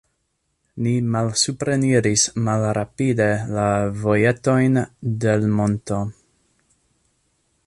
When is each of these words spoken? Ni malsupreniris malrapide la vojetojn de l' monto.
Ni 0.85 0.93
malsupreniris 1.15 2.23
malrapide 2.49 3.29
la 3.59 3.69
vojetojn 4.01 4.83
de 5.25 5.39
l' 5.45 5.55
monto. 5.61 6.05